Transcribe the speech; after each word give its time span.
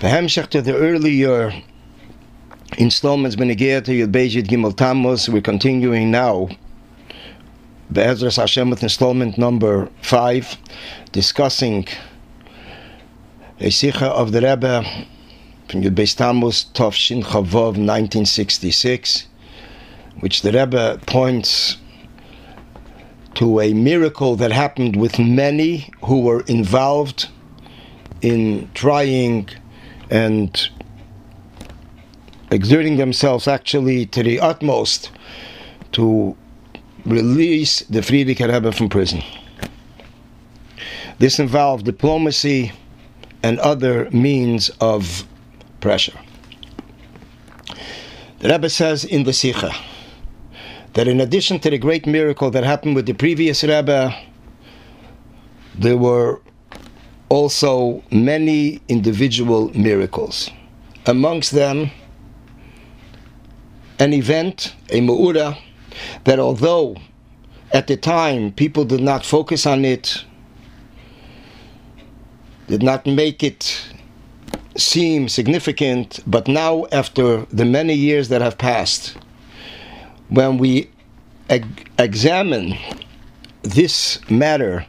The 0.00 0.46
to 0.50 0.60
the 0.60 0.76
earlier 0.76 1.52
installments 2.76 3.36
Benegea 3.36 3.82
to 3.84 3.92
Yud 3.92 4.10
Bejit 4.10 4.48
Gimel 4.48 4.76
Tammuz. 4.76 5.28
We're 5.28 5.40
continuing 5.40 6.10
now. 6.10 6.48
Be'ezras 7.92 8.36
Hashem 8.36 8.70
with 8.70 8.82
installment 8.82 9.38
number 9.38 9.88
five, 10.02 10.58
discussing 11.12 11.86
a 13.60 13.70
Sikha 13.70 14.06
of 14.06 14.32
the 14.32 14.42
Rebbe 14.42 14.84
from 15.68 15.82
Yud 15.82 15.94
Beis 15.94 16.16
Tammuz, 16.16 16.66
Tov 16.74 16.92
Shin 16.92 17.22
Chavov, 17.22 17.78
1966, 17.78 19.28
which 20.20 20.42
the 20.42 20.52
Rebbe 20.52 21.00
points 21.06 21.78
to 23.34 23.60
a 23.60 23.72
miracle 23.72 24.34
that 24.36 24.50
happened 24.50 24.96
with 24.96 25.20
many 25.20 25.90
who 26.02 26.20
were 26.20 26.40
involved 26.42 27.28
in 28.20 28.68
trying 28.74 29.48
and 30.14 30.68
exerting 32.52 32.98
themselves 32.98 33.48
actually 33.48 34.06
to 34.06 34.22
the 34.22 34.38
utmost 34.38 35.10
to 35.90 36.36
release 37.04 37.80
the 37.80 37.98
Frierdiker 37.98 38.46
Rebbe 38.52 38.70
from 38.70 38.88
prison. 38.88 39.24
This 41.18 41.40
involved 41.40 41.84
diplomacy 41.84 42.70
and 43.42 43.58
other 43.58 44.08
means 44.12 44.70
of 44.80 45.24
pressure. 45.80 46.18
The 48.38 48.50
Rebbe 48.50 48.70
says 48.70 49.04
in 49.04 49.24
the 49.24 49.32
Sikha 49.32 49.72
that 50.92 51.08
in 51.08 51.20
addition 51.20 51.58
to 51.58 51.70
the 51.70 51.78
great 51.78 52.06
miracle 52.06 52.52
that 52.52 52.62
happened 52.62 52.94
with 52.94 53.06
the 53.06 53.14
previous 53.14 53.64
Rebbe, 53.64 54.14
there 55.76 55.96
were 55.96 56.40
also 57.28 58.02
many 58.10 58.80
individual 58.88 59.70
miracles. 59.76 60.50
Amongst 61.06 61.52
them, 61.52 61.90
an 63.98 64.12
event, 64.12 64.74
a 64.90 65.00
Ma'ura, 65.00 65.58
that 66.24 66.38
although 66.38 66.96
at 67.72 67.86
the 67.86 67.96
time 67.96 68.52
people 68.52 68.84
did 68.84 69.00
not 69.00 69.24
focus 69.24 69.66
on 69.66 69.84
it, 69.84 70.24
did 72.66 72.82
not 72.82 73.06
make 73.06 73.42
it 73.42 73.88
seem 74.76 75.28
significant, 75.28 76.20
but 76.26 76.48
now, 76.48 76.86
after 76.90 77.46
the 77.46 77.64
many 77.64 77.94
years 77.94 78.28
that 78.28 78.40
have 78.40 78.58
passed, 78.58 79.16
when 80.28 80.58
we 80.58 80.90
eg- 81.48 81.90
examine 81.98 82.76
this 83.62 84.18
matter 84.30 84.86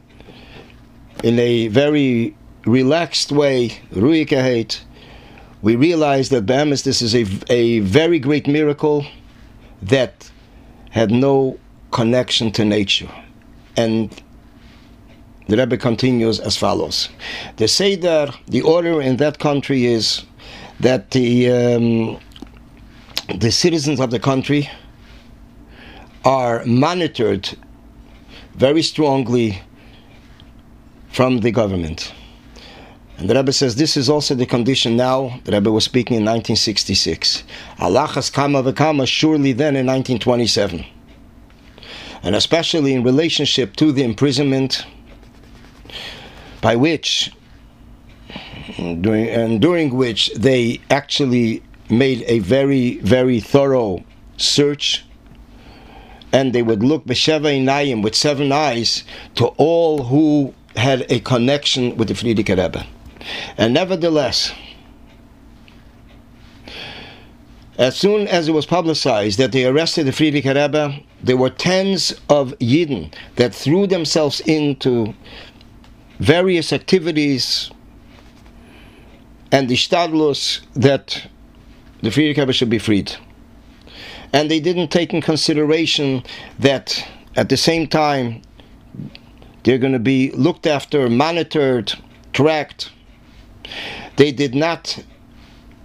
in 1.23 1.39
a 1.39 1.67
very 1.67 2.35
relaxed 2.65 3.31
way, 3.31 3.69
ruikahet, 3.93 4.79
we 5.61 5.75
realize 5.75 6.29
that 6.29 6.45
Bahamas, 6.45 6.83
this 6.83 7.01
is 7.01 7.15
a, 7.15 7.25
a 7.49 7.79
very 7.79 8.19
great 8.19 8.47
miracle 8.47 9.05
that 9.81 10.29
had 10.91 11.11
no 11.11 11.57
connection 11.91 12.51
to 12.51 12.65
nature. 12.65 13.09
And 13.77 14.11
the 15.47 15.57
Rebbe 15.57 15.77
continues 15.77 16.39
as 16.39 16.57
follows. 16.57 17.09
The 17.57 17.67
Seder, 17.67 18.31
the 18.47 18.61
order 18.61 19.01
in 19.01 19.17
that 19.17 19.39
country 19.39 19.85
is 19.85 20.23
that 20.79 21.11
the, 21.11 21.51
um, 21.51 22.19
the 23.37 23.51
citizens 23.51 23.99
of 23.99 24.11
the 24.11 24.19
country 24.19 24.69
are 26.23 26.65
monitored 26.65 27.57
very 28.55 28.81
strongly 28.81 29.61
from 31.15 31.39
the 31.39 31.51
government. 31.51 32.13
And 33.17 33.29
the 33.29 33.35
Rebbe 33.35 33.53
says 33.53 33.77
this 33.77 33.95
is 33.95 34.09
also 34.09 34.35
the 34.35 34.45
condition 34.45 34.97
now. 34.97 35.39
The 35.45 35.53
Rebbe 35.53 35.71
was 35.71 35.85
speaking 35.85 36.17
in 36.17 36.23
1966. 36.23 37.43
Allah 37.79 38.07
has 38.07 38.29
kama 38.29 39.05
surely 39.05 39.53
then 39.53 39.77
in 39.77 39.85
1927. 39.85 40.85
And 42.21 42.35
especially 42.35 42.93
in 42.93 43.03
relationship 43.03 43.77
to 43.77 43.93
the 43.93 44.03
imprisonment 44.03 44.85
by 46.59 46.75
which, 46.75 47.31
during, 48.77 49.29
and 49.29 49.61
during 49.61 49.95
which 49.95 50.33
they 50.33 50.81
actually 50.89 51.63
made 51.89 52.25
a 52.27 52.39
very, 52.39 52.97
very 52.97 53.39
thorough 53.39 54.03
search 54.35 55.05
and 56.33 56.51
they 56.51 56.61
would 56.61 56.83
look 56.83 57.05
b'sheva 57.05 57.63
inayim 57.63 58.03
with 58.03 58.13
seven 58.13 58.51
eyes 58.51 59.05
to 59.35 59.45
all 59.57 60.03
who 60.03 60.53
had 60.75 61.09
a 61.11 61.19
connection 61.19 61.97
with 61.97 62.07
the 62.07 62.13
Frierdiker 62.13 62.57
Rebbe. 62.61 62.85
And 63.57 63.73
nevertheless, 63.73 64.53
as 67.77 67.97
soon 67.97 68.27
as 68.27 68.47
it 68.47 68.51
was 68.51 68.65
publicized 68.65 69.37
that 69.39 69.51
they 69.51 69.65
arrested 69.65 70.05
the 70.05 70.11
Frierdiker 70.11 70.55
Rebbe, 70.55 70.99
there 71.21 71.37
were 71.37 71.49
tens 71.49 72.11
of 72.29 72.57
Yidden 72.59 73.13
that 73.35 73.53
threw 73.53 73.87
themselves 73.87 74.39
into 74.41 75.13
various 76.19 76.71
activities 76.71 77.71
and 79.51 79.67
the 79.69 79.75
stadlos 79.75 80.61
that 80.73 81.27
the 82.01 82.09
Frierdiker 82.09 82.39
Rebbe 82.39 82.53
should 82.53 82.69
be 82.69 82.79
freed. 82.79 83.15
And 84.33 84.51
they 84.51 84.59
didn't 84.59 84.89
take 84.89 85.13
in 85.13 85.21
consideration 85.21 86.23
that 86.59 87.07
at 87.35 87.49
the 87.49 87.57
same 87.57 87.87
time 87.87 88.41
they're 89.65 89.79
going 89.79 89.93
to 89.93 89.99
be 89.99 90.29
looked 90.31 90.67
after, 90.67 91.09
monitored, 91.09 91.91
tracked. 92.33 92.91
They 94.15 94.31
did 94.31 94.53
not 94.53 95.03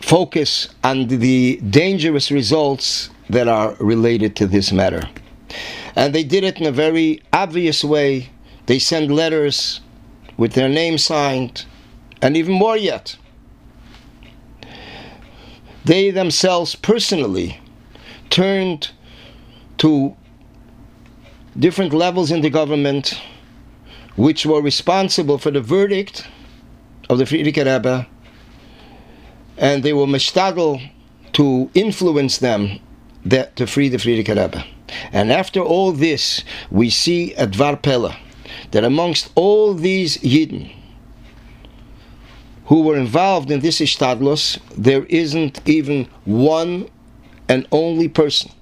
focus 0.01 0.69
on 0.85 1.09
the 1.09 1.57
dangerous 1.57 2.31
results 2.31 3.09
that 3.31 3.49
are 3.49 3.75
related 3.81 4.37
to 4.37 4.47
this 4.47 4.71
matter. 4.71 5.09
And 5.97 6.15
they 6.15 6.25
did 6.25 6.45
it 6.45 6.61
in 6.61 6.67
a 6.67 6.73
very 6.73 7.23
obvious 7.33 7.83
way. 7.83 8.29
They 8.67 8.79
send 8.79 9.11
letters 9.15 9.81
with 10.37 10.53
their 10.53 10.69
name 10.69 10.99
signed, 10.99 11.65
and 12.21 12.37
even 12.37 12.53
more 12.53 12.77
yet. 12.77 13.17
They 15.87 16.11
themselves 16.11 16.75
personally 16.75 17.59
turned 18.29 18.91
to 19.79 20.15
different 21.59 21.95
levels 21.95 22.31
in 22.31 22.43
the 22.43 22.51
government 22.51 23.19
which 24.17 24.47
were 24.47 24.61
responsible 24.61 25.39
for 25.39 25.51
the 25.51 25.61
verdict 25.61 26.27
of 27.09 27.19
the 27.19 27.25
Frierdiker 27.25 27.65
Rebbe, 27.65 28.07
and 29.57 29.83
they 29.83 29.93
were 29.93 30.07
mishtadel 30.07 30.91
to 31.33 31.71
influence 31.75 32.39
them 32.39 32.81
that, 33.25 33.57
to 33.57 33.67
free 33.67 33.89
the 33.89 33.99
Frierdiker 33.99 34.37
Rebbe. 34.37 34.65
And 35.13 35.31
after 35.31 35.61
all 35.61 35.93
this, 35.93 36.45
we 36.71 36.91
see 36.91 37.35
at 37.37 37.51
Dvar 37.51 37.81
Pella 37.81 38.17
that 38.73 38.85
amongst 38.85 39.31
all 39.35 39.75
these 39.75 40.19
Yidden 40.19 40.73
who 42.67 42.83
were 42.83 42.97
involved 42.97 43.51
in 43.51 43.61
this 43.61 43.81
ishtadlos, 43.81 44.59
there 44.77 45.05
isn't 45.07 45.61
even 45.69 46.05
one 46.25 46.89
and 47.49 47.67
only 47.73 48.09
person 48.09 48.53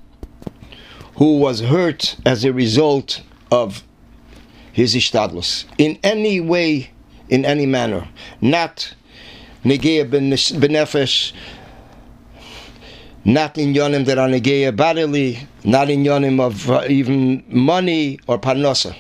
who 1.17 1.39
was 1.39 1.61
hurt 1.61 2.17
as 2.25 2.43
a 2.45 2.53
result 2.53 3.23
of 3.51 3.83
his 4.73 4.95
ishtadlos 4.95 5.65
in 5.79 5.99
any 6.03 6.41
way, 6.41 6.91
in 7.29 7.45
any 7.45 7.67
manner. 7.67 8.09
Not 8.41 8.95
negeya 9.65 10.09
benefesh, 10.09 11.33
not 13.25 13.59
in 13.59 13.75
yonim 13.75 14.05
that 14.07 14.19
are 14.19 14.29
negeya 14.29 14.75
bodily, 14.75 15.47
not 15.65 15.91
in 15.91 16.05
yonim 16.05 16.41
of 16.41 16.71
uh, 16.71 16.85
even 16.89 17.45
money 17.49 18.19
or 18.27 18.39
parnosa. 18.39 18.97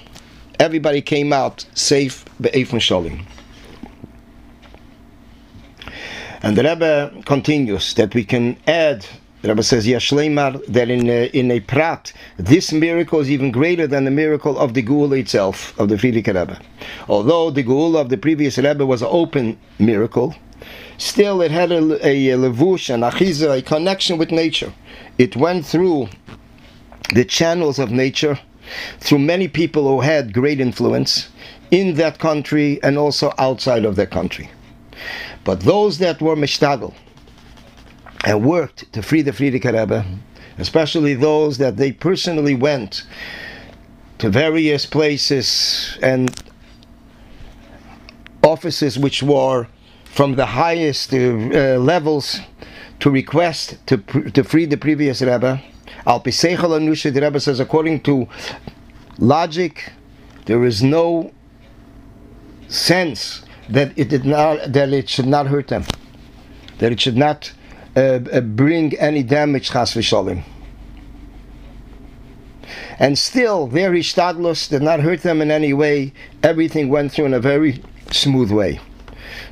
Everybody 0.58 1.00
came 1.00 1.32
out 1.32 1.64
safe, 1.74 2.24
be'efun 2.40 2.80
sholim. 2.80 3.24
And 6.42 6.56
the 6.56 6.62
Rebbe 6.62 7.22
continues 7.24 7.94
that 7.94 8.14
we 8.14 8.24
can 8.24 8.56
add 8.66 9.06
the 9.42 9.48
Rebbe 9.48 9.62
says, 9.62 9.86
Yashleimar, 9.86 10.64
that 10.66 10.90
in 10.90 11.08
a, 11.08 11.26
in 11.26 11.50
a 11.52 11.60
prat, 11.60 12.12
this 12.36 12.72
miracle 12.72 13.20
is 13.20 13.30
even 13.30 13.52
greater 13.52 13.86
than 13.86 14.04
the 14.04 14.10
miracle 14.10 14.58
of 14.58 14.74
the 14.74 14.82
Geula 14.82 15.20
itself, 15.20 15.78
of 15.78 15.88
the 15.88 15.94
Frierdiker 15.94 16.34
Rebbe. 16.34 16.60
Although 17.08 17.50
the 17.50 17.62
Geula 17.62 18.00
of 18.00 18.08
the 18.08 18.16
previous 18.16 18.58
Rebbe 18.58 18.84
was 18.84 19.00
an 19.00 19.08
open 19.10 19.58
miracle, 19.78 20.34
still 20.96 21.40
it 21.40 21.52
had 21.52 21.70
a, 21.70 22.06
a, 22.06 22.30
a 22.30 22.36
levush, 22.36 22.92
an 22.92 23.02
achiza, 23.02 23.58
a 23.58 23.62
connection 23.62 24.18
with 24.18 24.32
nature. 24.32 24.72
It 25.18 25.36
went 25.36 25.64
through 25.64 26.08
the 27.14 27.24
channels 27.24 27.78
of 27.78 27.92
nature, 27.92 28.40
through 28.98 29.20
many 29.20 29.46
people 29.46 29.84
who 29.88 30.00
had 30.00 30.34
great 30.34 30.60
influence 30.60 31.28
in 31.70 31.94
that 31.94 32.18
country 32.18 32.82
and 32.82 32.98
also 32.98 33.32
outside 33.38 33.84
of 33.84 33.96
that 33.96 34.10
country. 34.10 34.50
But 35.44 35.60
those 35.60 35.98
that 35.98 36.20
were 36.20 36.36
mishtadel, 36.36 36.92
and 38.28 38.44
worked 38.44 38.92
to 38.92 39.02
free 39.02 39.22
the 39.22 39.30
Frierdiker 39.30 39.72
Rebbe, 39.72 40.04
especially 40.58 41.14
those 41.14 41.56
that 41.56 41.78
they 41.78 41.92
personally 41.92 42.54
went 42.54 43.04
to 44.18 44.28
various 44.28 44.84
places 44.84 45.98
and 46.02 46.30
offices 48.42 48.98
which 48.98 49.22
were 49.22 49.66
from 50.04 50.34
the 50.34 50.44
highest 50.44 51.14
uh, 51.14 51.78
levels 51.78 52.40
to 53.00 53.08
request 53.08 53.78
to, 53.86 53.96
to 53.96 54.44
free 54.44 54.66
the 54.66 54.76
previous 54.76 55.22
Rebbe. 55.22 55.62
Al 56.06 56.20
Pisechel 56.20 56.78
Anusha, 56.78 57.10
the 57.10 57.22
Rebbe 57.22 57.40
says, 57.40 57.60
according 57.60 58.02
to 58.02 58.28
logic, 59.18 59.92
there 60.44 60.62
is 60.66 60.82
no 60.82 61.32
sense 62.68 63.42
that 63.70 63.98
it 63.98 64.10
did 64.10 64.26
not 64.26 64.70
that 64.74 64.92
it 64.92 65.08
should 65.08 65.26
not 65.26 65.46
hurt 65.46 65.68
them, 65.68 65.84
that 66.78 66.92
it 66.92 67.00
should 67.00 67.16
not 67.16 67.52
uh, 67.98 68.20
uh, 68.32 68.40
bring 68.40 68.96
any 68.98 69.22
damage, 69.22 69.70
chas 69.70 69.94
v'shalim. 69.94 70.44
And 73.00 73.18
still, 73.18 73.66
their 73.66 73.90
ishtadlus 73.92 74.68
did 74.68 74.82
not 74.82 75.00
hurt 75.00 75.22
them 75.22 75.40
in 75.40 75.50
any 75.50 75.72
way. 75.72 76.12
Everything 76.42 76.88
went 76.88 77.12
through 77.12 77.26
in 77.26 77.34
a 77.34 77.40
very 77.40 77.82
smooth 78.10 78.50
way. 78.50 78.80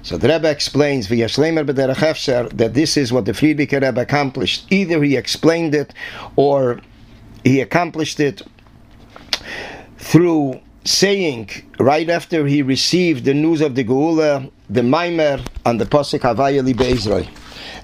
So 0.03 0.17
the 0.17 0.29
Rebbe 0.29 0.49
explains 0.49 1.09
that 1.09 2.71
this 2.75 2.97
is 2.97 3.13
what 3.13 3.25
the 3.25 3.33
Frierdiker 3.33 3.83
Rebbe 3.83 4.01
accomplished. 4.01 4.67
Either 4.71 5.03
he 5.03 5.17
explained 5.17 5.75
it 5.75 5.93
or 6.37 6.81
he 7.45 7.61
accomplished 7.61 8.21
it 8.21 8.43
through 9.99 10.61
saying 10.85 11.51
right 11.81 12.09
after 12.09 12.47
he 12.47 12.63
received 12.63 13.25
the 13.25 13.35
news 13.35 13.61
of 13.61 13.75
the 13.75 13.85
Geula, 13.85 14.51
the 14.71 14.83
Maimer 14.83 15.45
and 15.65 15.81
the 15.81 15.87
Pasuk 15.87 16.21
Havayali 16.21 16.77
Be'ezroi. 16.77 17.29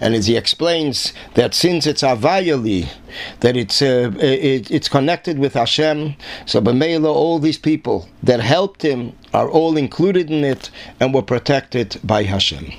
And 0.00 0.14
as 0.14 0.26
he 0.26 0.36
explains 0.36 1.12
that 1.34 1.54
since 1.54 1.86
it's 1.86 2.02
Avayali, 2.02 2.88
that 3.40 3.56
it's 3.56 3.82
uh, 3.82 4.12
it, 4.18 4.70
it's 4.70 4.88
connected 4.88 5.38
with 5.38 5.54
Hashem, 5.54 6.14
so 6.46 6.60
B'meila, 6.60 7.06
all 7.06 7.38
these 7.38 7.58
people 7.58 8.08
that 8.22 8.40
helped 8.40 8.82
him 8.82 9.12
are 9.32 9.48
all 9.48 9.76
included 9.76 10.30
in 10.30 10.44
it 10.44 10.70
and 11.00 11.14
were 11.14 11.22
protected 11.22 12.00
by 12.02 12.24
Hashem. 12.24 12.72